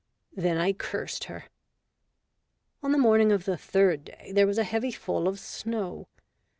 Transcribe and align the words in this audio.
Then 0.35 0.57
I 0.57 0.73
cursed 0.73 1.25
her. 1.25 1.45
On 2.81 2.91
the 2.91 2.97
morning 2.97 3.31
of 3.31 3.45
the 3.45 3.55
third 3.55 4.03
day 4.05 4.31
there 4.33 4.47
was 4.47 4.57
a 4.57 4.63
heavy 4.63 4.91
fall 4.91 5.27
of 5.27 5.39
snow. 5.39 6.07